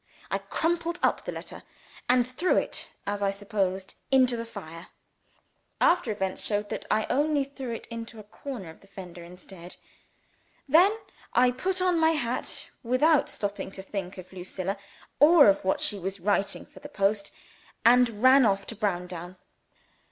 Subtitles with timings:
[0.31, 1.61] I crumpled up the letter,
[2.09, 4.87] and threw it, as I supposed, into the fire.
[5.79, 9.75] (After events showed that I only threw it into a corner of the fender instead.)
[10.67, 10.91] Then,
[11.35, 14.75] I put on my hat, without stopping to think of Lucilla,
[15.19, 17.29] or of what she was writing for the post,
[17.85, 19.35] and ran off to Browndown.